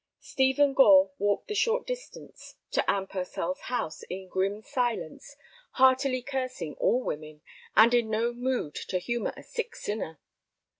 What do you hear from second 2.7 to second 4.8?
to Anne Purcell's house in grim